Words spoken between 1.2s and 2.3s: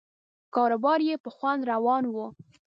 په خوند روان و.